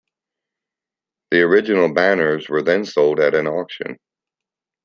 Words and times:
The 1.29 1.41
original 1.41 1.93
banners 1.93 2.49
were 2.49 2.63
then 2.63 2.85
sold 2.85 3.19
at 3.19 3.35
an 3.35 3.45
auction. 3.45 3.97